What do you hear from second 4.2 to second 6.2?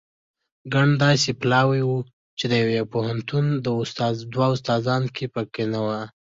دوه استادان په کې نه وو.